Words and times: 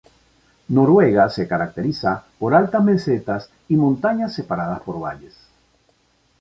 Noruega 0.69 1.29
se 1.29 1.47
caracteriza 1.47 2.25
por 2.39 2.55
altas 2.55 2.83
mesetas 2.83 3.51
y 3.69 3.75
montañas 3.75 4.33
separadas 4.33 4.81
por 4.81 4.99
valles. 4.99 5.37